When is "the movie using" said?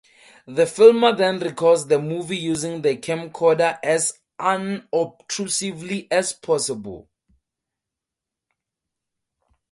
1.85-2.81